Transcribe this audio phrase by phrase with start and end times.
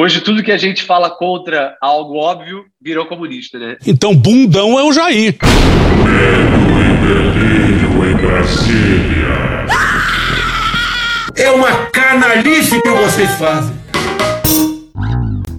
[0.00, 3.76] Hoje, tudo que a gente fala contra algo óbvio virou comunista, né?
[3.84, 5.36] Então, bundão é o Jair.
[6.04, 9.66] Medo e delírio em Brasília.
[11.36, 13.76] É uma canalice que vocês fazem.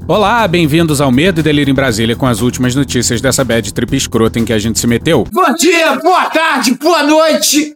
[0.07, 3.93] Olá, bem-vindos ao Medo e Delírio em Brasília com as últimas notícias dessa bad trip
[3.93, 5.25] escrota em que a gente se meteu.
[5.33, 7.75] Bom dia, boa tarde, boa noite.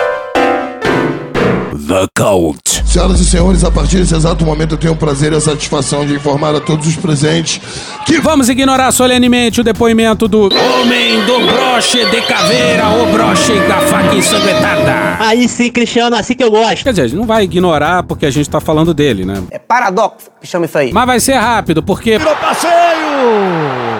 [1.91, 2.85] The Cult.
[2.85, 6.05] Senhoras e senhores, a partir desse exato momento eu tenho o prazer e a satisfação
[6.05, 7.59] de informar a todos os presentes
[8.05, 13.81] que Vamos ignorar solenemente o depoimento do Homem do Broche de Caveira, o broche da
[13.81, 15.17] faca ensanguentada.
[15.19, 16.81] Aí sim, Cristiano, assim que eu gosto.
[16.81, 19.43] Quer dizer, a gente não vai ignorar porque a gente tá falando dele, né?
[19.51, 20.93] É paradoxo que chama isso aí.
[20.93, 22.17] Mas vai ser rápido, porque.
[22.17, 22.90] Virou passeio!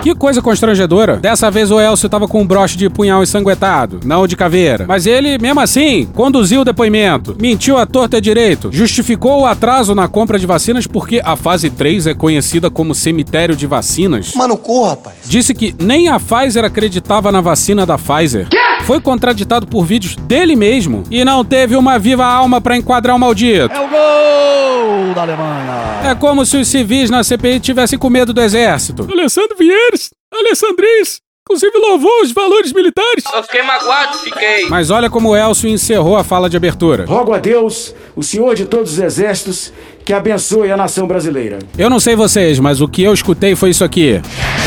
[0.01, 1.17] Que coisa constrangedora.
[1.17, 4.85] Dessa vez o Elcio tava com um broche de punhal ensanguentado, não de caveira.
[4.87, 9.93] Mas ele, mesmo assim, conduziu o depoimento, mentiu à torta e direito, justificou o atraso
[9.93, 14.33] na compra de vacinas porque a fase 3 é conhecida como cemitério de vacinas.
[14.33, 15.15] Mano, corra, rapaz.
[15.25, 18.47] Disse que nem a Pfizer acreditava na vacina da Pfizer.
[18.85, 23.19] Foi contraditado por vídeos dele mesmo e não teve uma viva alma pra enquadrar o
[23.19, 23.73] maldito.
[23.73, 26.01] É o gol da Alemanha.
[26.09, 29.07] É como se os civis na CPI tivessem com medo do exército.
[29.11, 33.23] Alessandro Vieires, Alessandris, inclusive louvou os valores militares.
[33.33, 34.67] Eu fiquei magoado, fiquei.
[34.67, 37.05] Mas olha como o Elcio encerrou a fala de abertura.
[37.05, 39.71] Rogo a Deus, o Senhor de todos os exércitos,
[40.03, 41.59] que abençoe a nação brasileira.
[41.77, 44.19] Eu não sei vocês, mas o que eu escutei foi isso aqui.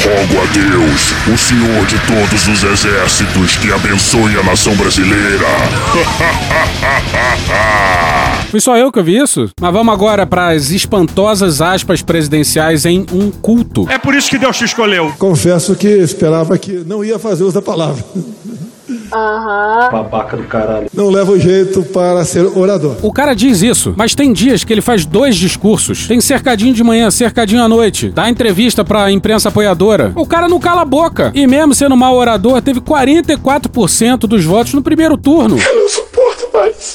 [0.05, 5.45] Rogo a Deus, o Senhor de todos os exércitos, que abençoe a nação brasileira.
[8.51, 9.49] Fui só eu que ouvi isso?
[9.59, 13.89] Mas vamos agora para as espantosas aspas presidenciais em um culto.
[13.91, 15.11] É por isso que Deus te escolheu.
[15.19, 18.05] confesso que esperava que não ia fazer uso da palavra.
[19.13, 19.89] Aham.
[19.91, 20.89] Babaca do caralho.
[20.93, 22.97] Não leva o jeito para ser orador.
[23.03, 26.07] O cara diz isso, mas tem dias que ele faz dois discursos.
[26.07, 28.11] Tem cercadinho de manhã, cercadinho à noite.
[28.11, 30.13] Dá entrevista pra imprensa apoiadora.
[30.15, 31.31] O cara não cala a boca.
[31.35, 35.57] E mesmo sendo mau orador, teve 44% dos votos no primeiro turno.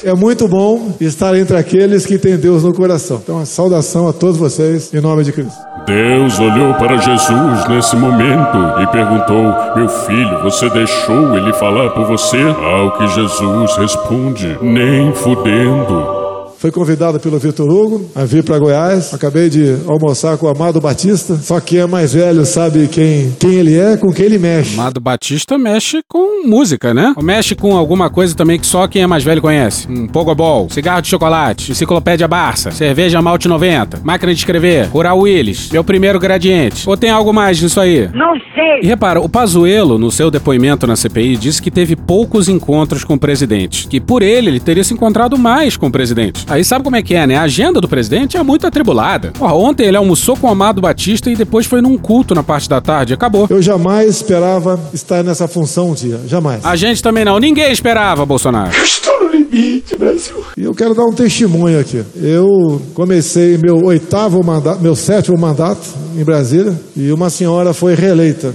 [0.03, 3.19] É muito bom estar entre aqueles que têm Deus no coração.
[3.23, 5.57] Então, uma saudação a todos vocês, em nome de Cristo.
[5.85, 12.05] Deus olhou para Jesus nesse momento e perguntou: Meu filho, você deixou ele falar por
[12.05, 12.41] você?
[12.41, 16.18] Ao que Jesus responde: Nem fudendo.
[16.59, 19.13] Foi convidado pelo Vitor Hugo a vir para Goiás.
[19.13, 21.37] Acabei de almoçar com o Amado Batista.
[21.37, 24.73] Só quem é mais velho sabe quem, quem ele é, com quem ele mexe.
[24.73, 27.13] Amado Batista mexe com música, né?
[27.15, 29.87] Ou mexe com alguma coisa também que só quem é mais velho conhece.
[29.89, 35.69] Um pogobol, cigarro de chocolate, enciclopédia Barça, cerveja Malte 90, máquina de escrever, Rural Willis,
[35.71, 36.89] meu primeiro gradiente.
[36.89, 38.09] Ou tem algo mais nisso aí?
[38.13, 38.81] Não sei.
[38.83, 43.13] E repara, o Pazuello, no seu depoimento na CPI, disse que teve poucos encontros com
[43.13, 43.87] o presidente.
[43.87, 46.48] Que por ele, ele teria se encontrado mais com o presidente.
[46.49, 47.35] Aí sabe como é que é, né?
[47.35, 49.31] A agenda do presidente é muito atribulada.
[49.37, 52.67] Porra, ontem ele almoçou com o Amado Batista e depois foi num culto na parte
[52.67, 53.13] da tarde.
[53.13, 53.45] Acabou.
[53.49, 56.19] Eu jamais esperava estar nessa função um dia.
[56.25, 56.65] Jamais.
[56.65, 57.37] A gente também não.
[57.37, 58.71] Ninguém esperava, Bolsonaro.
[58.83, 60.43] Estou no limite, Brasil.
[60.57, 62.03] E eu quero dar um testemunho aqui.
[62.15, 68.53] Eu comecei meu oitavo mandato, meu sétimo mandato em Brasília e uma senhora foi reeleita.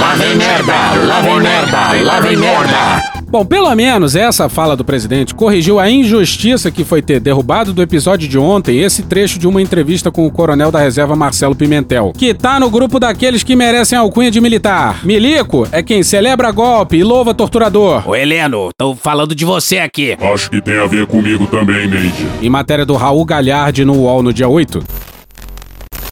[0.00, 0.72] Lá vem merda,
[1.06, 3.15] lá vem merda, lá vem merda.
[3.28, 7.82] Bom, pelo menos essa fala do presidente corrigiu a injustiça que foi ter derrubado do
[7.82, 12.12] episódio de ontem esse trecho de uma entrevista com o coronel da reserva Marcelo Pimentel,
[12.16, 15.04] que tá no grupo daqueles que merecem a alcunha de militar.
[15.04, 18.08] Milico é quem celebra golpe e louva torturador.
[18.08, 20.16] Ô, Heleno, tô falando de você aqui.
[20.20, 22.26] Acho que tem a ver comigo também, Neide.
[22.40, 24.84] Em matéria do Raul Galhardi no UOL no dia 8.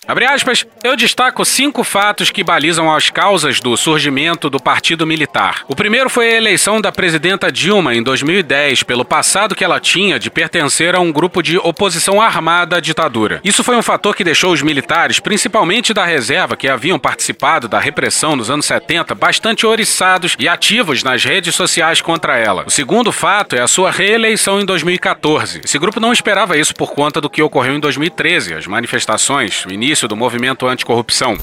[0.06, 5.64] Abre aspas, eu destaco cinco fatos que balizam as causas do surgimento do Partido Militar.
[5.66, 10.18] O primeiro foi a eleição da presidenta Dilma em 2010, pelo passado que ela tinha
[10.18, 13.40] de pertencer a um grupo de oposição armada à ditadura.
[13.42, 17.80] Isso foi um fator que deixou os militares, principalmente da reserva, que haviam participado da
[17.80, 22.64] repressão nos anos 70, bastante oriçados e ativos nas redes sociais contra ela.
[22.66, 25.62] O segundo fato é a sua reeleição em 2014.
[25.64, 29.72] Esse grupo não esperava isso por conta do que ocorreu em 2013, as manifestações, o
[29.72, 31.36] início do movimento anticorrupção.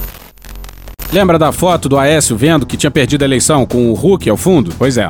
[1.11, 4.37] Lembra da foto do Aécio vendo que tinha perdido a eleição com o Hulk ao
[4.37, 4.73] fundo?
[4.77, 5.09] Pois é.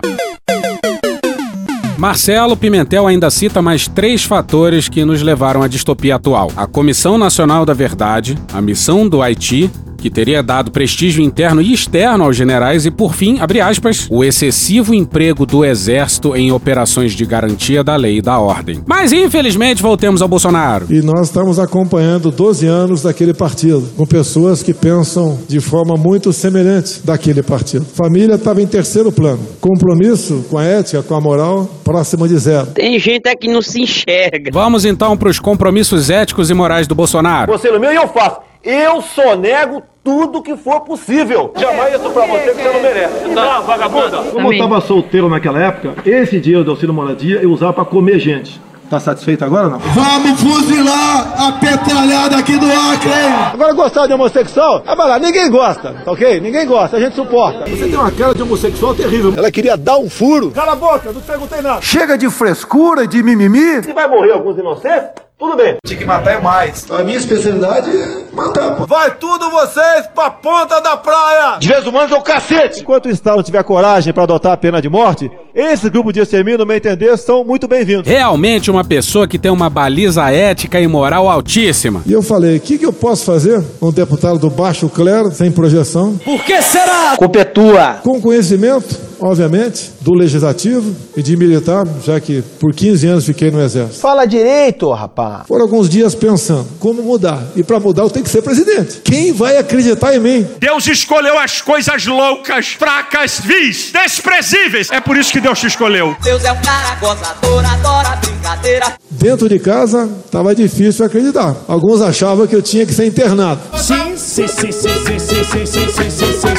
[1.97, 7.17] Marcelo Pimentel ainda cita mais três fatores que nos levaram à distopia atual: a Comissão
[7.17, 9.69] Nacional da Verdade, a missão do Haiti
[10.01, 14.23] que teria dado prestígio interno e externo aos generais e, por fim, abre aspas, o
[14.23, 18.81] excessivo emprego do exército em operações de garantia da lei e da ordem.
[18.85, 20.87] Mas, infelizmente, voltemos ao Bolsonaro.
[20.89, 26.33] E nós estamos acompanhando 12 anos daquele partido, com pessoas que pensam de forma muito
[26.33, 27.85] semelhante daquele partido.
[27.85, 29.39] Família estava em terceiro plano.
[29.59, 32.67] Compromisso com a ética, com a moral, próximo de zero.
[32.67, 34.49] Tem gente é que não se enxerga.
[34.51, 37.51] Vamos então para os compromissos éticos e morais do Bolsonaro.
[37.51, 38.39] Você no meu e eu faço.
[38.63, 41.53] Eu sonego tudo que for possível.
[41.55, 43.29] Jamais isso pra você que você não merece.
[43.33, 44.17] Tá, vagabunda?
[44.31, 48.19] Como eu tava solteiro naquela época, esse dinheiro do auxílio moradia eu usava pra comer
[48.19, 48.59] gente.
[48.89, 49.79] Tá satisfeito agora ou não?
[49.79, 53.33] Vamos fuzilar a petralhada aqui do Acre, hein?
[53.53, 54.83] Agora gostar de homossexual?
[54.85, 56.41] Ah, vai lá, ninguém gosta, tá ok?
[56.41, 57.69] Ninguém gosta, a gente suporta.
[57.69, 59.33] Você tem uma cara de homossexual terrível.
[59.37, 60.51] Ela queria dar um furo.
[60.51, 61.81] Cala a boca, não te perguntei nada.
[61.81, 63.81] Chega de frescura e de mimimi.
[63.81, 65.75] Se vai morrer alguns inocentes, tudo bem.
[65.83, 66.85] Tinha que matar é mais.
[66.91, 68.85] A minha especialidade é matar, pô.
[68.85, 71.57] Vai tudo vocês pra ponta da praia!
[71.59, 72.81] Direitos humanos é o cacete!
[72.81, 76.59] Enquanto o Estado tiver coragem pra adotar a pena de morte, esse grupo de extermínio,
[76.59, 78.07] no meu entender, são muito bem-vindos.
[78.07, 82.03] Realmente uma pessoa que tem uma baliza ética e moral altíssima.
[82.05, 83.63] E eu falei, o que, que eu posso fazer?
[83.81, 86.17] Um deputado do baixo clero, sem projeção.
[86.23, 87.15] Por que será?
[87.17, 87.95] Culpa é tua.
[88.03, 93.59] Com conhecimento, obviamente, do legislativo e de militar, já que por 15 anos fiquei no
[93.59, 93.99] exército.
[93.99, 95.30] Fala direito, rapaz.
[95.47, 97.43] Foram alguns dias pensando, como mudar?
[97.55, 99.01] E para mudar eu tenho que ser presidente.
[99.03, 100.47] Quem vai acreditar em mim?
[100.59, 104.89] Deus escolheu as coisas loucas, fracas, vis, desprezíveis.
[104.91, 106.15] É por isso que Deus te escolheu.
[106.23, 108.93] Deus é um cara gozador, adora brincadeira.
[109.09, 111.55] Dentro de casa estava difícil acreditar.
[111.67, 113.61] Alguns achavam que eu tinha que ser internado.
[113.77, 116.49] Sim, sim, sim, sim, sim, sim, sim, sim, sim, sim, sim,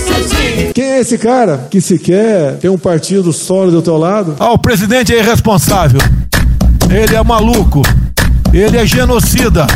[0.00, 0.72] sim, sim.
[0.74, 4.36] Quem é esse cara que sequer tem um partido sólido do teu lado?
[4.38, 6.00] Ah, o presidente é irresponsável.
[6.92, 7.80] Ele é maluco.
[8.52, 9.66] Ele é genocida.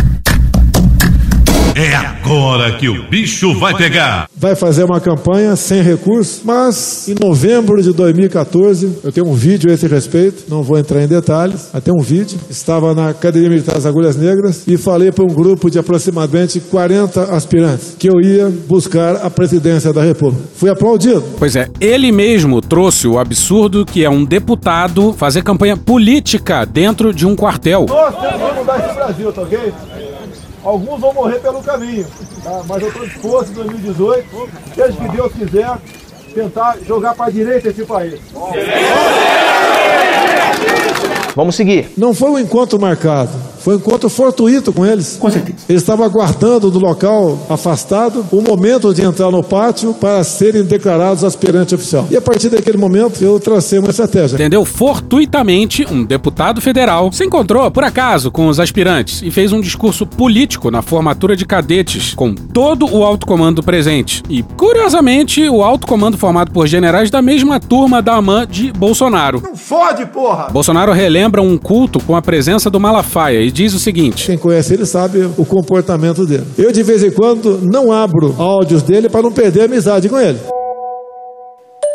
[1.79, 4.31] É agora que o bicho vai pegar.
[4.35, 9.71] Vai fazer uma campanha sem recurso, mas em novembro de 2014, eu tenho um vídeo
[9.71, 12.39] a esse respeito, não vou entrar em detalhes, até um vídeo.
[12.49, 17.25] Estava na Academia Militar das Agulhas Negras e falei para um grupo de aproximadamente 40
[17.25, 20.45] aspirantes que eu ia buscar a presidência da República.
[20.55, 21.23] Fui aplaudido.
[21.39, 27.13] Pois é, ele mesmo trouxe o absurdo que é um deputado fazer campanha política dentro
[27.13, 27.85] de um quartel.
[27.87, 29.59] Nós temos que mudar esse Brasil, tá ok?
[30.65, 32.07] Alguns vão morrer pelo caminho,
[32.43, 32.63] tá?
[32.67, 35.79] mas eu estou disposto em 2018, seja que Deus quiser,
[36.35, 38.21] tentar jogar para a direita esse país.
[41.35, 41.91] Vamos seguir.
[41.97, 43.31] Não foi um encontro marcado,
[43.67, 45.17] foi um encontro fortuito com eles.
[45.19, 45.59] Com certeza.
[45.69, 51.25] Eles estavam aguardando do local afastado o momento de entrar no pátio para serem declarados
[51.25, 52.07] aspirante oficial.
[52.09, 54.37] E a partir daquele momento eu tracei uma estratégia.
[54.37, 54.65] Entendeu?
[54.65, 60.07] Fortuitamente, um deputado federal se encontrou, por acaso, com os aspirantes e fez um discurso
[60.07, 64.23] político na formatura de cadetes, com todo o alto comando presente.
[64.31, 69.43] E, curiosamente, o alto comando formado por generais da mesma turma da AMAN de Bolsonaro.
[69.43, 70.51] Não fode, porra!
[70.53, 74.75] Bolsonaro relembra um culto com a presença do Malafaia e diz o seguinte: Quem conhece
[74.75, 76.45] ele sabe o comportamento dele.
[76.59, 80.21] Eu, de vez em quando, não abro áudios dele para não perder a amizade com
[80.21, 80.39] ele.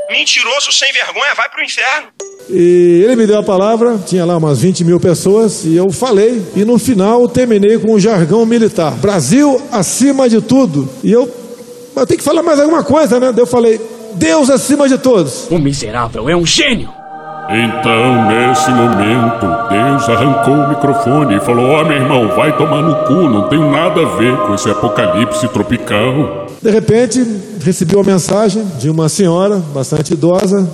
[0.10, 2.08] Mentiroso sem vergonha, vai pro inferno.
[2.50, 6.42] E ele me deu a palavra, tinha lá umas 20 mil pessoas, e eu falei.
[6.56, 10.90] E no final terminei com o jargão militar: Brasil acima de tudo.
[11.04, 11.30] E eu,
[11.96, 13.32] eu tenho que falar mais alguma coisa, né?
[13.32, 13.80] Daí eu falei:
[14.16, 15.48] Deus acima de todos.
[15.52, 17.01] O miserável é um gênio.
[17.50, 22.82] Então, nesse momento, Deus arrancou o microfone e falou: Ó, oh, meu irmão, vai tomar
[22.82, 26.48] no cu, não tem nada a ver com esse apocalipse tropical.
[26.62, 27.26] De repente,
[27.64, 30.70] recebi uma mensagem de uma senhora bastante idosa.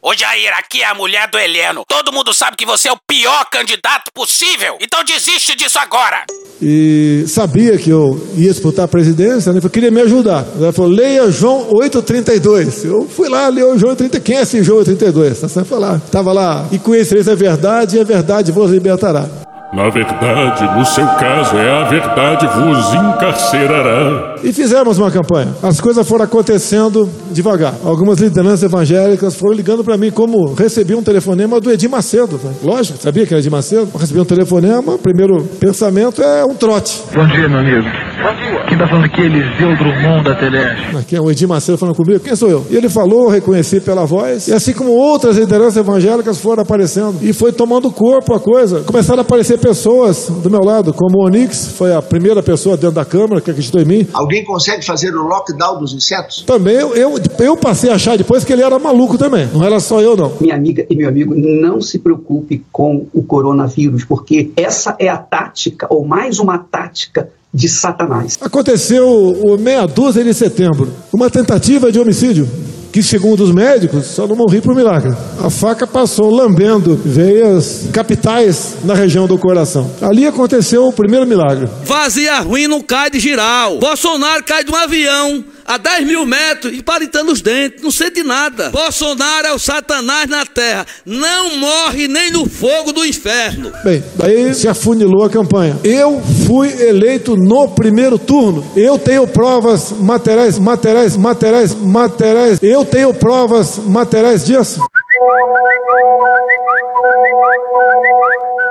[0.00, 1.82] Ô Jair, aqui é a mulher do Heleno.
[1.88, 4.78] Todo mundo sabe que você é o pior candidato possível.
[4.80, 6.22] Então desiste disso agora.
[6.62, 9.60] E sabia que eu ia disputar a presidência, né?
[9.68, 10.44] queria me ajudar.
[10.56, 12.84] Ela falou, leia João 8,32.
[12.84, 14.22] Eu fui lá, leia João 8,32.
[14.22, 15.34] Quem é esse João 8,32?
[15.34, 15.96] Você foi lá.
[15.96, 16.68] Estava lá.
[16.70, 19.47] E conhecereis a verdade e a verdade vos libertará.
[19.70, 24.36] Na verdade, no seu caso, é a verdade vos encarcerará.
[24.42, 25.52] E fizemos uma campanha.
[25.62, 27.74] As coisas foram acontecendo devagar.
[27.84, 32.40] Algumas lideranças evangélicas foram ligando para mim, como recebi um telefonema do Edir Macedo.
[32.62, 33.90] Lógico, sabia que era Edir Macedo?
[33.98, 37.02] Recebi um telefonema, primeiro pensamento é um trote.
[37.14, 37.86] Bom dia, meu amigo.
[38.22, 38.64] Bom dia.
[38.68, 40.96] Quem tá falando aqui é Eliseu Drummond da Teleste.
[40.96, 42.20] Aqui é o Edir Macedo falando comigo.
[42.20, 42.64] Quem sou eu?
[42.70, 44.48] E ele falou, reconheci pela voz.
[44.48, 47.16] E assim como outras lideranças evangélicas foram aparecendo.
[47.20, 48.80] E foi tomando corpo a coisa.
[48.80, 52.92] Começaram a aparecer pessoas do meu lado, como o Onix, foi a primeira pessoa dentro
[52.92, 54.06] da Câmara que acreditou em mim.
[54.12, 56.42] Alguém consegue fazer o lockdown dos insetos?
[56.46, 59.46] Também eu, eu, eu passei a achar depois que ele era maluco também.
[59.52, 60.32] Não era só eu, não.
[60.40, 65.16] Minha amiga e meu amigo, não se preocupe com o coronavírus, porque essa é a
[65.16, 68.38] tática, ou mais uma tática de Satanás.
[68.40, 72.48] Aconteceu o meia dúzia de setembro, uma tentativa de homicídio.
[72.92, 75.14] Que, segundo os médicos, só não morri por milagre.
[75.42, 79.90] A faca passou lambendo veias capitais na região do coração.
[80.00, 81.68] Ali aconteceu o primeiro milagre.
[81.84, 83.78] Vazia ruim não cai de giral.
[83.78, 88.22] Bolsonaro cai de um avião a 10 mil metros e paritando os dentes, não sente
[88.22, 88.70] nada.
[88.70, 93.70] Bolsonaro é o satanás na terra, não morre nem no fogo do inferno.
[93.84, 95.78] Bem, daí se afunilou a campanha.
[95.84, 98.64] Eu fui eleito no primeiro turno.
[98.74, 102.58] Eu tenho provas materiais, materiais, materiais, materiais.
[102.62, 104.80] Eu tenho provas materiais disso.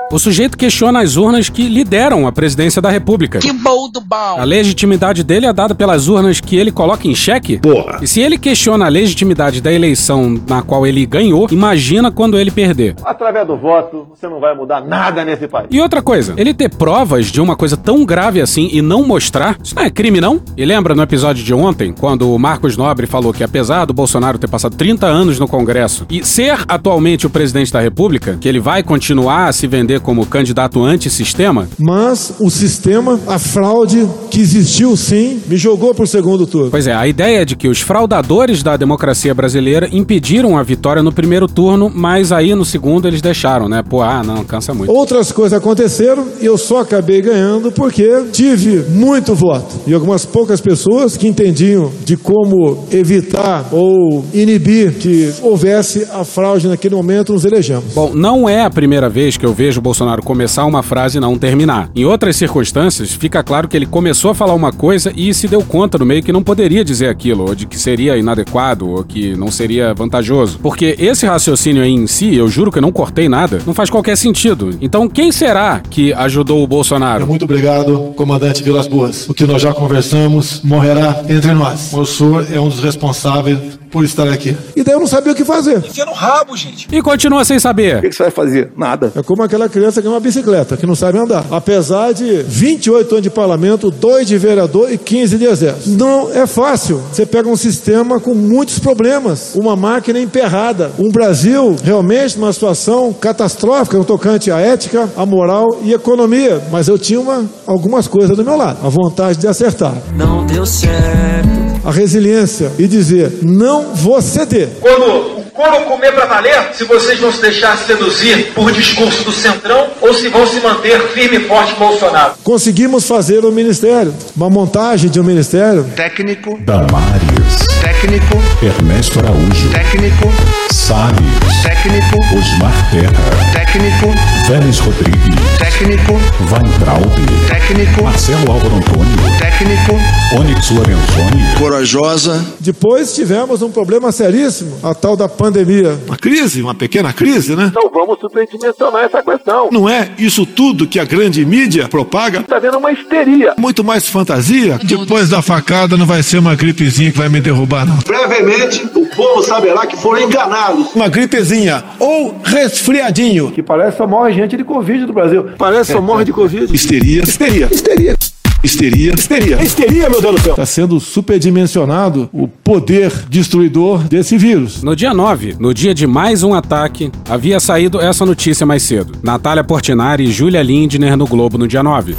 [0.10, 3.40] O sujeito questiona as urnas que lideram a presidência da República.
[3.40, 4.16] Que bom do bom.
[4.16, 7.60] A legitimidade dele é dada pelas urnas que ele coloca em xeque?
[7.60, 8.00] Porra.
[8.02, 12.50] E se ele questiona a legitimidade da eleição na qual ele ganhou, imagina quando ele
[12.50, 12.96] perder.
[13.04, 15.68] Através do voto, você não vai mudar nada nesse país.
[15.70, 19.58] E outra coisa, ele ter provas de uma coisa tão grave assim e não mostrar,
[19.62, 20.42] isso não é crime não?
[20.56, 24.40] E lembra no episódio de ontem, quando o Marcos Nobre falou que apesar do Bolsonaro
[24.40, 28.60] ter passado 30 anos no Congresso e ser atualmente o presidente da República, que ele
[28.60, 31.68] vai continuar a se vender como candidato antissistema?
[31.80, 36.72] Mas o sistema, a fraude que existiu sim, me jogou pro segundo turno.
[36.72, 41.02] Pois é, a ideia é de que os fraudadores da democracia brasileira impediram a vitória
[41.02, 43.84] no primeiro turno, mas aí no segundo eles deixaram, né?
[43.84, 44.92] Pô, ah, não, cansa muito.
[44.92, 49.76] Outras coisas aconteceram e eu só acabei ganhando porque tive muito voto.
[49.86, 56.68] E algumas poucas pessoas que entendiam de como evitar ou inibir que houvesse a fraude
[56.68, 57.96] naquele momento, nos elegemos.
[57.96, 61.20] Bom, não é a primeira vez que eu vejo o Bolsonaro começar uma frase e
[61.20, 61.90] não terminar.
[61.96, 65.64] Em outras circunstâncias, fica claro que ele começou a falar uma coisa e se deu
[65.64, 69.36] conta no meio que não poderia dizer aquilo, ou de que seria inadequado, ou que
[69.36, 70.60] não seria vantajoso.
[70.62, 73.90] Porque esse raciocínio aí em si, eu juro que eu não cortei nada, não faz
[73.90, 74.78] qualquer sentido.
[74.80, 77.26] Então, quem será que ajudou o Bolsonaro?
[77.26, 79.28] Muito obrigado, comandante Vilas Boas.
[79.28, 81.92] O que nós já conversamos morrerá entre nós.
[81.94, 83.58] O senhor é um dos responsáveis
[83.90, 84.56] por estar aqui.
[84.76, 85.82] E daí eu não sabia o que fazer.
[86.18, 86.88] Rabo, gente.
[86.92, 87.98] E continua sem saber.
[87.98, 88.72] O que você vai fazer?
[88.76, 89.12] Nada.
[89.16, 91.46] É como aquela criança que é uma bicicleta, que não sabe andar.
[91.52, 95.90] Apesar de 28 anos de parlamento, 2 de vereador e 15 de exército.
[95.92, 97.02] Não é fácil.
[97.12, 103.14] Você pega um sistema com muitos problemas, uma máquina emperrada, um Brasil realmente numa situação
[103.14, 106.62] catastrófica no tocante à ética, à moral e economia.
[106.72, 109.94] Mas eu tinha uma, algumas coisas do meu lado, a vontade de acertar.
[110.16, 111.67] Não deu certo.
[111.88, 114.68] A resiliência e dizer, não vou ceder.
[114.82, 119.32] Quando o couro comer pra valer, se vocês vão se deixar seduzir por discurso do
[119.32, 122.34] Centrão ou se vão se manter firme e forte Bolsonaro.
[122.44, 125.86] Conseguimos fazer o ministério, uma montagem de um ministério.
[125.96, 130.30] Técnico, Damares, técnico, Ernesto Araújo, técnico,
[130.70, 134.08] Salles, técnico, Osmar Terra, técnico,
[134.48, 137.04] Vélez Rodrigues, técnico, Weintraub,
[137.50, 139.92] técnico, Marcelo Álvaro Antônio, técnico,
[140.40, 142.46] Onyx Lorenzoni, corajosa.
[142.58, 146.00] Depois tivemos um problema seríssimo, a tal da pandemia.
[146.08, 147.74] Uma crise, uma pequena crise, né?
[147.76, 149.68] Não vamos superdimensionar essa questão.
[149.70, 152.40] Não é isso tudo que a grande mídia propaga?
[152.40, 153.54] Está vendo uma histeria.
[153.58, 154.80] Muito mais fantasia?
[154.82, 157.98] Depois da facada não vai ser uma gripezinha que vai me derrubar, não.
[157.98, 160.96] Brevemente, o povo saberá que foram enganados.
[160.96, 163.52] Uma gripezinha ou resfriadinho.
[163.52, 165.46] Que parece só morre gente de Covid do Brasil.
[165.58, 166.74] Parece só morre de Covid.
[166.74, 168.16] Histeria, histeria, histeria.
[168.64, 169.64] Histeria, histeria.
[169.64, 170.52] Histeria, meu Deus do céu.
[170.52, 174.82] Está sendo superdimensionado o poder destruidor desse vírus.
[174.82, 179.14] No dia 9, no dia de mais um ataque, havia saído essa notícia mais cedo.
[179.24, 182.16] Natália Portinari e Júlia Lindner no Globo no dia 9.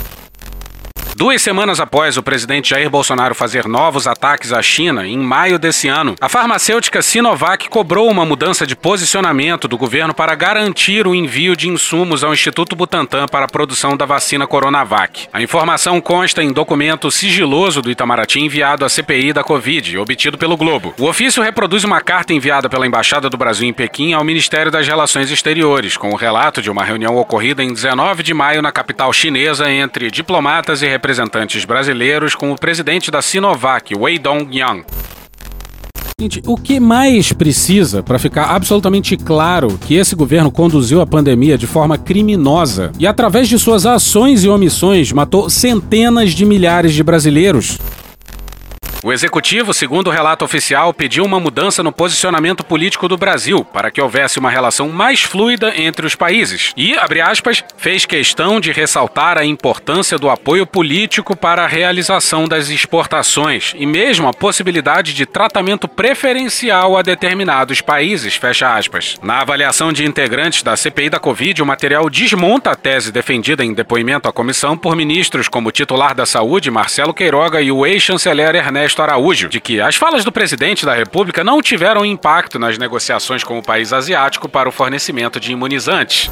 [1.18, 5.88] Duas semanas após o presidente Jair Bolsonaro fazer novos ataques à China, em maio desse
[5.88, 11.56] ano, a farmacêutica Sinovac cobrou uma mudança de posicionamento do governo para garantir o envio
[11.56, 15.26] de insumos ao Instituto Butantan para a produção da vacina Coronavac.
[15.32, 20.56] A informação consta em documento sigiloso do Itamaraty enviado à CPI da Covid, obtido pelo
[20.56, 20.94] Globo.
[20.96, 24.86] O ofício reproduz uma carta enviada pela Embaixada do Brasil em Pequim ao Ministério das
[24.86, 29.12] Relações Exteriores, com o relato de uma reunião ocorrida em 19 de maio na capital
[29.12, 34.84] chinesa entre diplomatas e representantes representantes brasileiros com o presidente da Sinovac, Wei Dong-yang.
[36.46, 41.66] O que mais precisa para ficar absolutamente claro que esse governo conduziu a pandemia de
[41.66, 47.78] forma criminosa e, através de suas ações e omissões, matou centenas de milhares de brasileiros?
[49.08, 53.90] O executivo, segundo o relato oficial, pediu uma mudança no posicionamento político do Brasil para
[53.90, 58.70] que houvesse uma relação mais fluida entre os países e, abre aspas, fez questão de
[58.70, 65.14] ressaltar a importância do apoio político para a realização das exportações e mesmo a possibilidade
[65.14, 69.16] de tratamento preferencial a determinados países, fecha aspas.
[69.22, 73.72] Na avaliação de integrantes da CPI da Covid, o material desmonta a tese defendida em
[73.72, 78.54] depoimento à comissão por ministros como o titular da Saúde, Marcelo Queiroga, e o ex-chanceler
[78.54, 83.44] Ernesto Araújo, de que as falas do presidente da República não tiveram impacto nas negociações
[83.44, 86.30] com o país asiático para o fornecimento de imunizantes.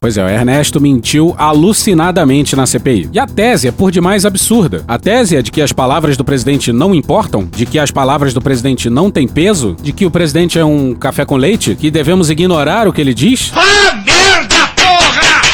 [0.00, 3.10] Pois é, o Ernesto mentiu alucinadamente na CPI.
[3.12, 4.84] E a tese é por demais absurda.
[4.86, 8.32] A tese é de que as palavras do presidente não importam, de que as palavras
[8.32, 11.90] do presidente não têm peso, de que o presidente é um café com leite, que
[11.90, 13.52] devemos ignorar o que ele diz.
[13.56, 14.17] Ah!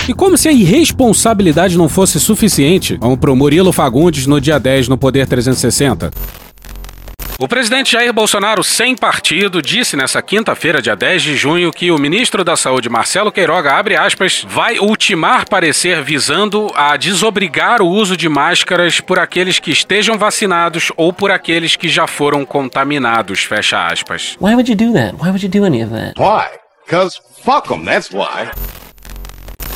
[0.06, 4.88] E como se a irresponsabilidade não fosse suficiente, vamos pro Murilo Fagundes no dia 10
[4.88, 6.10] no Poder 360.
[7.38, 11.98] O presidente Jair Bolsonaro, sem partido, disse nessa quinta-feira, dia 10 de junho, que o
[11.98, 18.14] ministro da Saúde, Marcelo Queiroga, abre aspas, vai ultimar parecer visando a desobrigar o uso
[18.14, 23.86] de máscaras por aqueles que estejam vacinados ou por aqueles que já foram contaminados, fecha
[23.86, 24.36] aspas.
[24.38, 25.14] Why would you do that?
[25.16, 26.20] Why would you do any of that?
[26.20, 26.46] Why?
[26.84, 28.50] Because fuck them, that's why.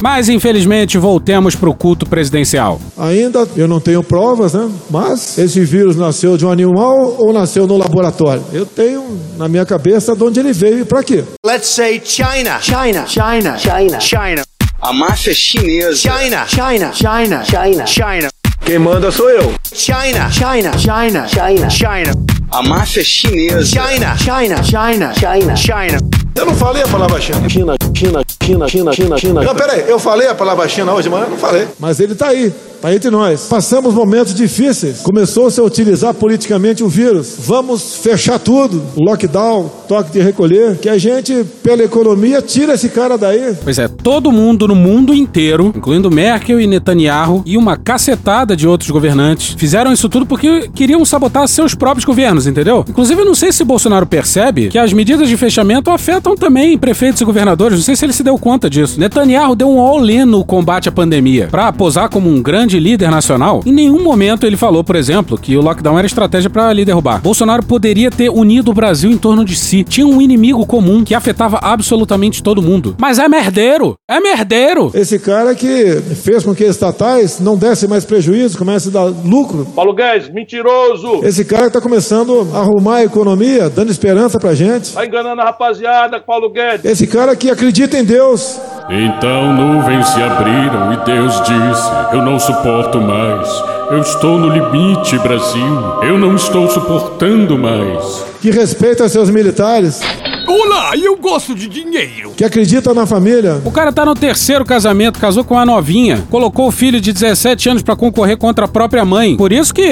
[0.01, 2.81] Mas infelizmente voltemos para o culto presidencial.
[2.97, 4.71] Ainda eu não tenho provas, né?
[4.91, 8.43] Mas esse vírus nasceu de um animal ou nasceu no laboratório?
[8.53, 11.25] Eu tenho na minha cabeça de onde ele veio e para quê.
[11.45, 12.61] Let's say China.
[12.61, 13.07] China.
[13.07, 13.59] China.
[13.59, 14.01] China.
[14.01, 14.43] China.
[14.81, 15.97] A máfia chinesa.
[15.97, 16.47] China.
[16.47, 16.93] China.
[16.93, 17.45] China.
[17.45, 17.87] China.
[17.87, 18.29] China.
[18.69, 19.55] Quem manda sou eu.
[19.73, 20.31] China.
[20.31, 20.77] China.
[20.77, 21.27] China.
[21.27, 21.71] China.
[21.71, 22.13] China.
[22.51, 23.65] A máfia chinesa.
[23.65, 24.15] China.
[24.19, 24.63] China.
[24.63, 25.15] China.
[25.15, 25.57] China.
[25.57, 25.99] China.
[26.39, 27.49] Eu não falei a palavra China.
[27.49, 29.43] China, China, China, China, China, China.
[29.43, 31.67] Não, peraí, eu falei a palavra China hoje, mas eu não falei.
[31.81, 33.47] Mas ele está aí, está entre nós.
[33.49, 35.01] Passamos momentos difíceis.
[35.01, 37.35] Começou-se a utilizar politicamente o vírus.
[37.41, 38.81] Vamos fechar tudo.
[38.97, 40.79] Lockdown, toque de recolher.
[40.79, 43.57] Que a gente, pela economia, tira esse cara daí.
[43.65, 48.69] Pois é, todo mundo no mundo inteiro, incluindo Merkel e Netanyahu e uma cacetada de
[48.69, 52.85] outros governantes, fizeram isso tudo porque queriam sabotar seus próprios governos, entendeu?
[52.89, 57.21] Inclusive, eu não sei se Bolsonaro percebe que as medidas de fechamento afetam também prefeitos
[57.21, 57.79] e governadores.
[57.79, 58.99] Não sei se ele se deu conta disso.
[58.99, 61.49] Netanyahu deu um all-in no combate à pandemia.
[61.51, 65.57] Pra posar como um grande líder nacional, em nenhum momento ele falou, por exemplo, que
[65.57, 67.21] o lockdown era estratégia para lhe derrubar.
[67.21, 69.85] Bolsonaro poderia ter unido o Brasil em torno de si.
[69.85, 72.97] Tinha um inimigo comum que afetava absolutamente todo mundo.
[72.99, 73.95] Mas é merdeiro!
[74.11, 74.91] É merdeiro!
[74.95, 79.67] Esse cara que fez com que estatais não dessem mais prejuízo, comece a dar lucro.
[79.75, 81.25] Paulo Guedes, mentiroso.
[81.25, 84.93] Esse cara que tá começando a arrumar a economia, dando esperança pra gente.
[84.95, 86.85] Tá enganando a rapaziada, Paulo Guedes.
[86.85, 88.61] Esse cara que acredita em Deus.
[88.91, 93.49] Então nuvens se abriram e Deus disse: Eu não suporto mais.
[93.91, 95.81] Eu estou no limite, Brasil.
[96.03, 98.25] Eu não estou suportando mais.
[98.41, 100.01] Que respeita seus militares.
[100.49, 102.31] Olá, eu gosto de dinheiro.
[102.35, 103.61] Que acredita na família.
[103.67, 107.69] O cara tá no terceiro casamento, casou com uma novinha, colocou o filho de 17
[107.69, 109.37] anos pra concorrer contra a própria mãe.
[109.37, 109.87] Por isso que.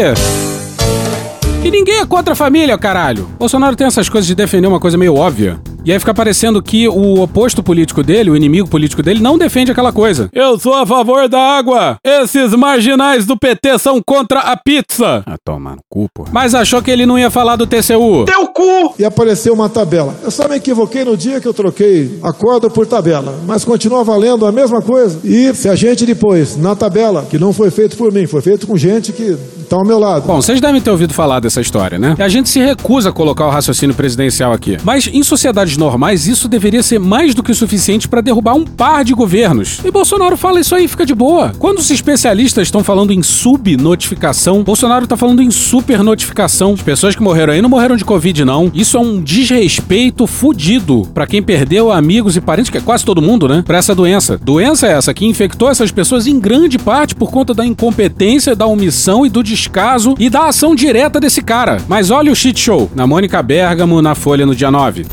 [1.62, 3.29] E ninguém é contra a família, caralho.
[3.38, 5.61] Bolsonaro tem essas coisas de defender uma coisa meio óbvia.
[5.87, 9.70] E aí fica parecendo que o oposto político dele, o inimigo político dele, não defende
[9.70, 10.29] aquela coisa.
[10.33, 11.96] Eu sou a favor da água.
[12.05, 15.22] Esses marginais do PT são contra a pizza.
[15.25, 16.25] Ah, toma no cu, pô.
[16.33, 18.25] Mas achou que ele não ia falar do TCU.
[18.25, 18.96] Teu cu!
[18.99, 20.16] E apareceu uma tabela.
[20.25, 23.38] Eu só me equivoquei no dia que eu troquei a corda por tabela.
[23.46, 25.20] Mas continua valendo a mesma coisa.
[25.22, 28.66] E se a gente depois, na tabela, que não foi feito por mim, foi feito
[28.66, 30.27] com gente que tá ao meu lado.
[30.27, 32.16] Bom, vocês devem ter ouvido falar dessa história, né?
[32.18, 34.79] E a gente se recusa a colocar o raciocínio presidencial aqui.
[34.83, 39.05] Mas em sociedades normais, isso deveria ser mais do que suficiente para derrubar um par
[39.05, 39.81] de governos.
[39.85, 41.53] E Bolsonaro fala isso aí e fica de boa.
[41.59, 46.75] Quando os especialistas estão falando em subnotificação, Bolsonaro tá falando em supernotificação.
[46.75, 48.71] As pessoas que morreram aí não morreram de Covid, não.
[48.75, 53.23] Isso é um desrespeito fudido para quem perdeu amigos e parentes, que é quase todo
[53.23, 53.62] mundo, né?
[53.67, 54.39] Pra essa doença.
[54.39, 58.67] Doença é essa que infectou essas pessoas em grande parte por conta da incompetência, da
[58.67, 61.79] omissão e do descaso e da ação direta desse cara.
[61.89, 65.07] Mas olha o shit show na Mônica Bergamo na Folha no dia 9.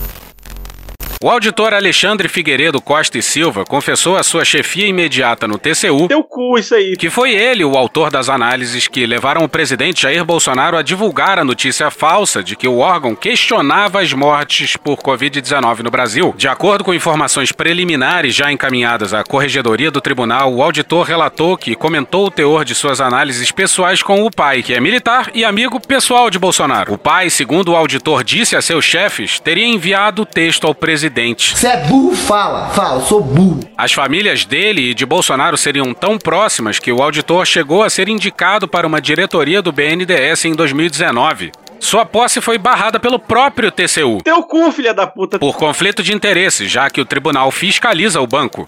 [1.24, 6.22] O auditor Alexandre Figueiredo Costa e Silva confessou a sua chefia imediata no TCU Teu
[6.22, 6.98] cu, isso aí.
[6.98, 11.40] que foi ele o autor das análises que levaram o presidente Jair Bolsonaro a divulgar
[11.40, 16.36] a notícia falsa de que o órgão questionava as mortes por Covid-19 no Brasil.
[16.36, 21.74] De acordo com informações preliminares já encaminhadas à Corregedoria do Tribunal, o auditor relatou que
[21.74, 25.80] comentou o teor de suas análises pessoais com o pai, que é militar e amigo
[25.80, 26.96] pessoal de Bolsonaro.
[26.96, 31.13] O pai, segundo o auditor disse a seus chefes, teria enviado o texto ao presidente
[31.14, 31.56] presidente.
[31.56, 33.60] Você é burro, fala, fala, eu sou burro.
[33.78, 38.10] As famílias dele e de Bolsonaro seriam tão próximas que o auditor chegou a ser
[38.10, 41.52] indicado para uma diretoria do BNDES em 2019.
[41.80, 44.20] Sua posse foi barrada pelo próprio TCU.
[44.24, 45.38] Teu cu, filha da puta.
[45.38, 48.68] Por conflito de interesse, já que o tribunal fiscaliza o banco.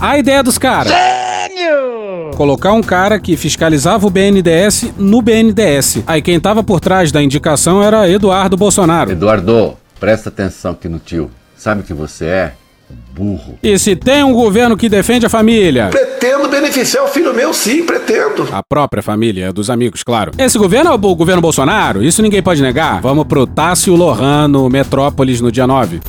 [0.00, 0.92] A ideia dos caras.
[2.36, 6.02] Colocar um cara que fiscalizava o BNDES no BNDES.
[6.06, 9.12] Aí quem tava por trás da indicação era Eduardo Bolsonaro.
[9.12, 11.30] Eduardo, presta atenção aqui no tio.
[11.56, 12.52] Sabe o que você é?
[13.14, 13.58] Burro.
[13.62, 15.88] E se tem um governo que defende a família?
[15.88, 18.46] Pretendo beneficiar o filho meu, sim, pretendo.
[18.52, 20.32] A própria família, dos amigos, claro.
[20.36, 22.04] Esse governo é o governo Bolsonaro?
[22.04, 23.00] Isso ninguém pode negar.
[23.00, 26.02] Vamos pro Tássio Lohano, Metrópolis, no dia 9.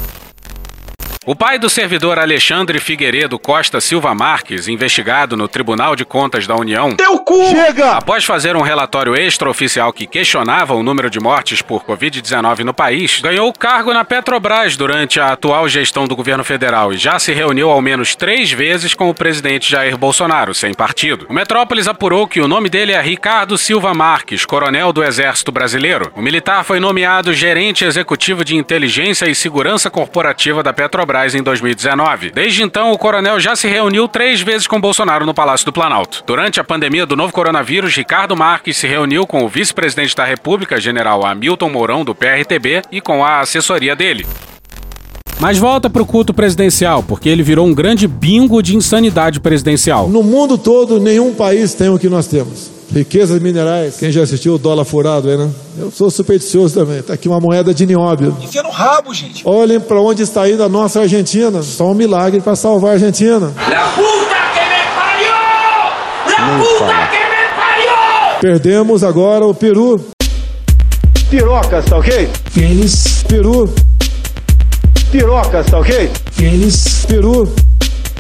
[1.28, 6.56] O pai do servidor Alexandre Figueiredo Costa Silva Marques, investigado no Tribunal de Contas da
[6.56, 7.48] União, Teu cu!
[7.48, 7.94] Chega!
[7.94, 13.22] após fazer um relatório extraoficial que questionava o número de mortes por Covid-19 no país,
[13.22, 17.72] ganhou cargo na Petrobras durante a atual gestão do governo federal e já se reuniu
[17.72, 21.26] ao menos três vezes com o presidente Jair Bolsonaro, sem partido.
[21.28, 26.12] O Metrópolis apurou que o nome dele é Ricardo Silva Marques, coronel do Exército Brasileiro.
[26.16, 32.32] O militar foi nomeado gerente executivo de inteligência e segurança corporativa da Petrobras em 2019.
[32.32, 36.24] Desde então, o coronel já se reuniu três vezes com Bolsonaro no Palácio do Planalto.
[36.28, 40.82] Durante a pandemia do novo coronavírus, Ricardo Marques se reuniu com o vice-presidente da República,
[40.82, 44.26] general Hamilton Mourão, do PRTB, e com a assessoria dele.
[45.40, 50.10] Mas volta pro culto presidencial, porque ele virou um grande bingo de insanidade presidencial.
[50.10, 52.75] No mundo todo, nenhum país tem o que nós temos.
[52.94, 53.98] Riquezas minerais.
[53.98, 55.50] Quem já assistiu o dólar furado aí, né?
[55.78, 57.02] Eu sou supersticioso também.
[57.02, 58.36] Tá aqui uma moeda de nióbio.
[58.42, 59.42] Enfia no rabo, gente.
[59.46, 61.62] Olhem para onde está indo a nossa Argentina.
[61.62, 63.52] Só um milagre para salvar a Argentina.
[63.70, 65.34] La puta que me parió!
[66.28, 68.40] La puta que me parió!
[68.40, 70.00] Perdemos agora o Peru.
[71.30, 72.30] Pirocas, tá ok?
[72.56, 73.24] Eles.
[73.28, 73.74] Peru.
[75.12, 76.10] Pirocas, tá ok?
[76.40, 77.06] Eles.
[77.08, 77.52] Peru.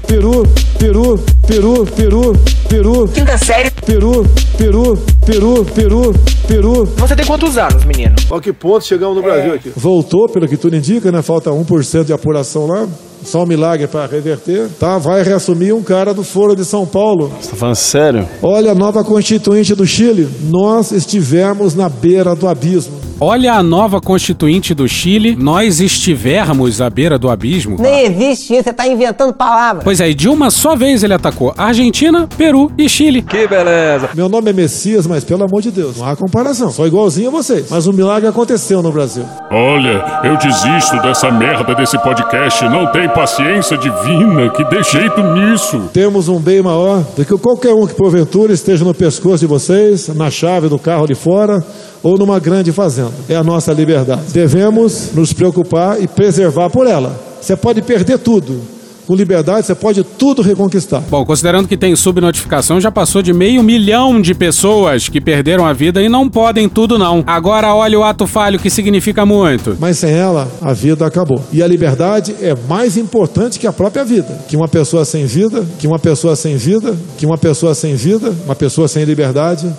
[0.07, 0.43] Peru.
[0.77, 1.19] Peru.
[1.47, 1.85] Peru.
[1.85, 2.33] Peru.
[2.69, 3.07] Peru.
[3.07, 3.71] Quinta série.
[3.71, 4.25] Peru.
[4.57, 4.97] Peru.
[5.25, 5.65] Peru.
[5.65, 6.13] Peru.
[6.47, 6.85] Peru.
[6.97, 8.15] Você tem quantos anos, menino?
[8.29, 9.71] Olha que ponto chegamos no Brasil aqui.
[9.75, 11.21] Voltou, pelo que tudo indica, né?
[11.21, 12.87] Falta 1% de apuração lá.
[13.23, 14.69] Só um milagre para reverter.
[14.79, 17.31] Tá, vai reassumir um cara do Foro de São Paulo.
[17.41, 18.27] Você tá falando sério?
[18.43, 20.29] Olha a nova constituinte do Chile.
[20.43, 23.04] Nós estivemos na beira do abismo.
[23.19, 27.77] Olha a nova constituinte do Chile, nós estivermos à beira do abismo.
[27.79, 29.85] Nem existe isso, você tá inventando palavras.
[29.85, 33.21] Pois é, e de uma só vez ele atacou Argentina, Peru e Chile.
[33.21, 34.09] Que beleza.
[34.13, 36.69] Meu nome é Messias, mas pelo amor de Deus, não há comparação.
[36.71, 37.67] Sou igualzinho a vocês.
[37.69, 39.23] Mas o milagre aconteceu no Brasil.
[39.49, 42.65] Olha, eu desisto dessa merda desse podcast.
[42.65, 44.49] Não tem paciência divina.
[44.49, 45.89] Que dê jeito nisso.
[45.93, 50.09] Temos um bem maior do que qualquer um que porventura esteja no pescoço de vocês,
[50.09, 51.63] na chave do carro ali fora
[52.05, 53.13] ou numa grande fazenda.
[53.27, 54.31] É a nossa liberdade.
[54.31, 57.19] Devemos nos preocupar e preservar por ela.
[57.41, 58.61] Você pode perder tudo.
[59.07, 61.01] Com liberdade, você pode tudo reconquistar.
[61.09, 65.73] Bom, considerando que tem subnotificação, já passou de meio milhão de pessoas que perderam a
[65.73, 67.23] vida e não podem tudo não.
[67.25, 69.75] Agora olha o ato falho que significa muito.
[69.79, 71.41] Mas sem ela, a vida acabou.
[71.51, 74.39] E a liberdade é mais importante que a própria vida.
[74.47, 78.31] Que uma pessoa sem vida, que uma pessoa sem vida, que uma pessoa sem vida,
[78.45, 79.71] uma pessoa sem liberdade,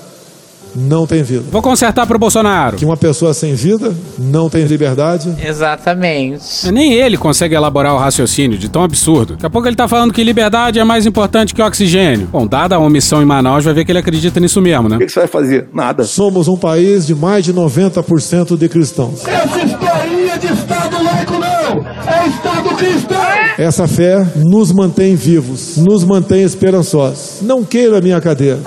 [0.76, 1.44] não tem vida.
[1.50, 2.76] Vou consertar pro Bolsonaro.
[2.76, 5.34] Que uma pessoa sem vida não tem liberdade.
[5.42, 6.70] Exatamente.
[6.70, 9.34] Nem ele consegue elaborar o raciocínio de tão absurdo.
[9.34, 12.28] Daqui a pouco ele tá falando que liberdade é mais importante que oxigênio.
[12.30, 14.96] Bom, dada a omissão em Manaus, vai ver que ele acredita nisso mesmo, né?
[14.96, 15.68] O que, que você vai fazer?
[15.72, 16.04] Nada.
[16.04, 19.26] Somos um país de mais de 90% de cristãos.
[19.26, 21.86] Essa historinha de Estado laico não!
[22.06, 23.16] É Estado cristão!
[23.58, 27.40] Essa fé nos mantém vivos, nos mantém esperançosos.
[27.40, 28.60] Não queira a minha cadeira.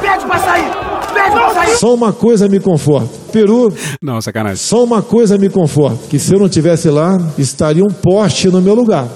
[1.77, 3.09] Só uma coisa me conforta.
[3.31, 4.57] Peru, Não, sacanagem.
[4.57, 5.97] só uma coisa me conforta.
[6.09, 9.07] Que se eu não tivesse lá, estaria um poste no meu lugar.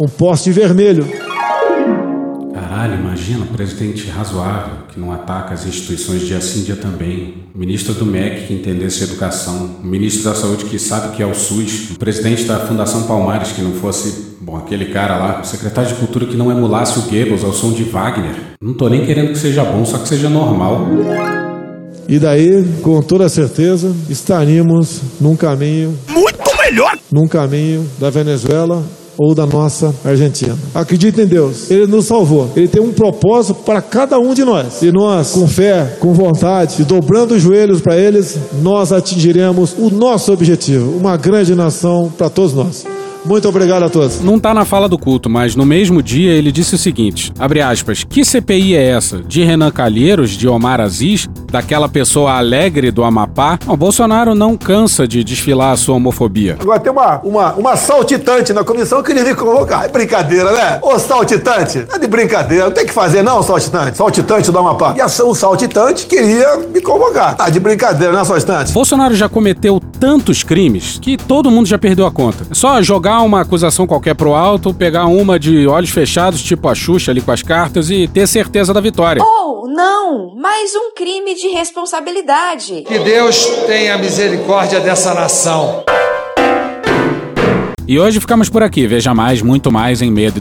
[0.00, 1.04] Um poste vermelho.
[2.54, 7.34] Caralho, imagina um presidente razoável que não ataca as instituições dia sim, dia também.
[7.54, 9.76] O ministro do MEC que entendesse educação.
[9.82, 11.90] O ministro da Saúde que sabe que é o SUS.
[11.90, 15.40] O presidente da Fundação Palmares que não fosse, bom, aquele cara lá.
[15.40, 18.34] O secretário de Cultura que não emulasse o Goebbels ao som de Wagner.
[18.62, 20.86] Não tô nem querendo que seja bom, só que seja normal.
[22.08, 25.96] E daí, com toda certeza, estaríamos num caminho.
[26.08, 26.98] Muito melhor!
[27.10, 28.82] Num caminho da Venezuela
[29.18, 30.56] ou da nossa Argentina.
[30.74, 32.50] Acredita em Deus, Ele nos salvou.
[32.56, 34.82] Ele tem um propósito para cada um de nós.
[34.82, 39.90] E nós, com fé, com vontade, e dobrando os joelhos para eles, nós atingiremos o
[39.90, 42.84] nosso objetivo, uma grande nação para todos nós.
[43.24, 44.20] Muito obrigado a todos.
[44.20, 47.60] Não tá na fala do culto, mas no mesmo dia ele disse o seguinte: abre
[47.60, 49.18] aspas, que CPI é essa?
[49.18, 53.58] De Renan Calheiros, de Omar Aziz, daquela pessoa alegre do Amapá?
[53.66, 56.56] O Bolsonaro não cansa de desfilar a sua homofobia.
[56.60, 59.84] Agora tem uma, uma, uma saltitante na comissão que ele me convocar.
[59.84, 60.78] É brincadeira, né?
[60.82, 62.64] Ô saltitante, é de brincadeira.
[62.64, 63.96] Não tem que fazer, não, saltitante.
[63.96, 64.94] Saltitante do Amapá.
[64.96, 67.36] E a o saltitante queria me convocar.
[67.36, 68.72] Tá de brincadeira, né, saltitante?
[68.72, 72.44] Bolsonaro já cometeu tantos crimes que todo mundo já perdeu a conta.
[72.50, 76.74] É só jogar uma acusação qualquer pro alto, pegar uma de olhos fechados, tipo a
[76.74, 79.22] Xuxa ali com as cartas, e ter certeza da vitória.
[79.22, 82.82] Ou, não, mais um crime de responsabilidade.
[82.82, 85.84] Que Deus tenha misericórdia dessa nação.
[87.86, 88.86] E hoje ficamos por aqui.
[88.86, 90.40] Veja mais, muito mais em medo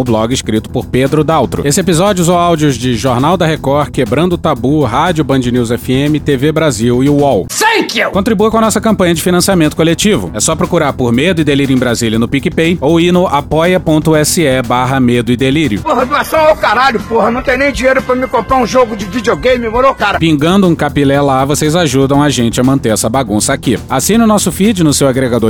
[0.00, 1.66] o blog escrito por Pedro Daltro.
[1.66, 6.22] Esse episódio usou áudios de Jornal da Record, Quebrando o Tabu, Rádio Band News FM,
[6.24, 7.46] TV Brasil e UOL.
[7.46, 8.10] Thank you!
[8.10, 10.30] Contribua com a nossa campanha de financiamento coletivo.
[10.32, 14.62] É só procurar por Medo e Delírio em Brasília no PicPay ou ir no apoia.se
[14.66, 15.82] barra Medo e Delírio.
[15.82, 17.30] Porra, doação ao caralho, porra.
[17.30, 20.18] Não tem nem dinheiro pra me comprar um jogo de videogame, morou, cara?
[20.18, 23.78] Pingando um capilé lá, vocês ajudam a gente a manter essa bagunça aqui.
[23.90, 25.49] Assine o nosso feed no seu agregador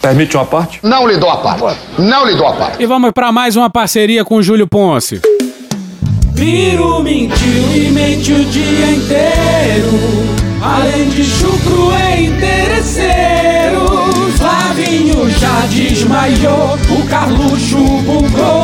[0.00, 0.80] Permite uma parte?
[0.82, 1.78] Não lhe dou a parte.
[1.98, 2.82] Não lhe dou a parte.
[2.82, 5.20] E vamos para mais uma parceria com o Júlio Ponce.
[6.34, 9.90] Viro mentiu e mente o dia inteiro.
[10.60, 13.86] Além de chucro é interesseiro.
[14.36, 16.78] Flavinho já desmaiou.
[16.90, 18.61] O Carluxo bugou.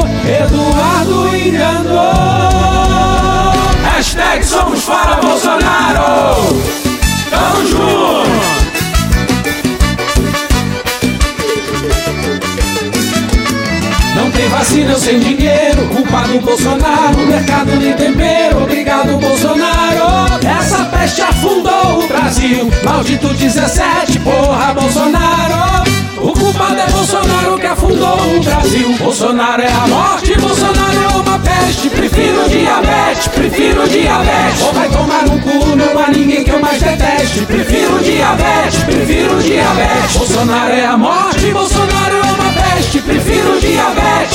[14.87, 15.89] Eu sem dinheiro.
[15.89, 17.19] Culpa do Bolsonaro.
[17.27, 18.63] Mercado nem tempero.
[18.63, 20.39] Obrigado, Bolsonaro.
[20.47, 22.71] Essa peste afundou o Brasil.
[22.85, 25.89] Maldito 17, porra, Bolsonaro.
[26.21, 28.97] O culpado é Bolsonaro que afundou o Brasil.
[28.99, 31.89] Bolsonaro é a morte, Bolsonaro é uma peste.
[31.91, 34.63] Prefiro diabetes, prefiro diabetes.
[34.63, 37.41] Ou vai tomar no cu, não há ninguém que eu mais deteste.
[37.43, 40.17] Prefiro diabetes, prefiro diabetes.
[40.17, 42.99] Bolsonaro é a morte, Bolsonaro é uma peste.
[43.01, 44.28] Prefiro diabetes,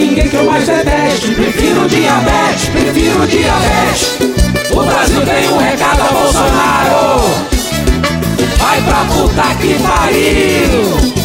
[0.00, 1.34] ninguém que eu mais deteste.
[1.34, 4.18] Prefiro diabetes, prefiro diabetes.
[4.70, 7.20] O Brasil tem um recado a Bolsonaro.
[8.58, 11.20] Vai pra puta que pariu!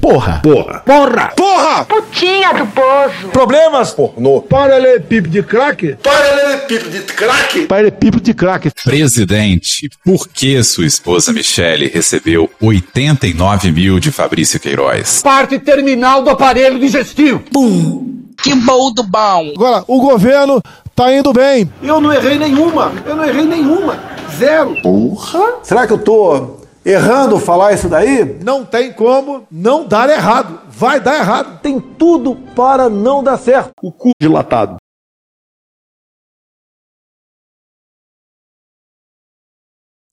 [0.00, 0.40] Porra.
[0.42, 0.82] Porra!
[0.84, 1.32] Porra.
[1.36, 1.84] Porra!
[1.84, 3.28] Putinha do poço.
[3.32, 3.92] Problemas?
[3.92, 4.40] Pornô.
[4.40, 5.96] Paralelepípedo de crack?
[6.02, 6.39] Paralelepípedo
[6.78, 7.66] de crack?
[7.66, 8.70] Paralelepípedo de crack.
[8.84, 15.20] Presidente, por que sua esposa Michele recebeu 89 mil de Fabrício Queiroz?
[15.22, 17.40] Parte terminal do aparelho digestivo.
[17.52, 18.20] Pum!
[18.42, 19.52] Que bom do bom!
[19.54, 20.62] Agora, o governo
[20.94, 21.70] tá indo bem.
[21.82, 22.92] Eu não errei nenhuma.
[23.04, 23.98] Eu não errei nenhuma.
[24.38, 24.80] Zero.
[24.80, 25.56] Porra.
[25.64, 28.38] Será que eu tô errando falar isso daí?
[28.44, 30.60] Não tem como não dar errado.
[30.70, 31.60] Vai dar errado.
[31.60, 33.70] Tem tudo para não dar certo.
[33.82, 34.76] O cu dilatado.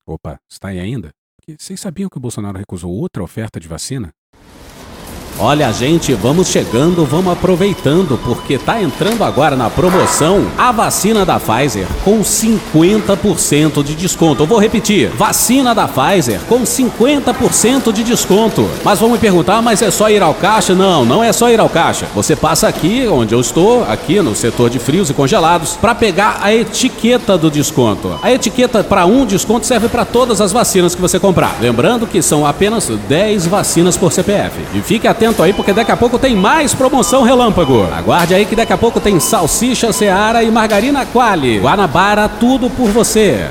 [0.07, 1.09] Opa, está aí ainda?
[1.59, 4.13] Vocês sabiam que o Bolsonaro recusou outra oferta de vacina?
[5.39, 11.39] Olha, gente, vamos chegando, vamos aproveitando, porque tá entrando agora na promoção a vacina da
[11.39, 14.41] Pfizer com 50% de desconto.
[14.41, 18.67] Eu vou repetir: vacina da Pfizer com 50% de desconto.
[18.83, 20.73] Mas vão me perguntar, mas é só ir ao caixa?
[20.73, 22.07] Não, não é só ir ao caixa.
[22.15, 26.39] Você passa aqui onde eu estou, aqui no setor de frios e congelados, para pegar
[26.41, 28.19] a etiqueta do desconto.
[28.23, 31.57] A etiqueta para um desconto serve para todas as vacinas que você comprar.
[31.61, 34.59] Lembrando que são apenas 10 vacinas por CPF.
[34.73, 37.83] E fique atento aí, porque daqui a pouco tem mais promoção relâmpago.
[37.93, 41.59] Aguarde aí que daqui a pouco tem salsicha Seara e margarina Quali.
[41.59, 43.49] Guanabara, tudo por você.